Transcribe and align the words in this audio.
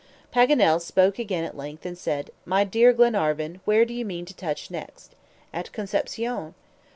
Paganel 0.33 0.81
spoke 0.81 1.19
again 1.19 1.43
at 1.43 1.55
length, 1.55 1.85
and 1.85 1.95
said: 1.95 2.31
"My 2.43 2.63
dear 2.63 2.91
Glenarvan, 2.91 3.59
where 3.65 3.85
do 3.85 3.93
you 3.93 4.03
mean 4.03 4.25
to 4.25 4.33
touch 4.35 4.71
next?" 4.71 5.13
"At 5.53 5.71
Concepcion." 5.73 6.55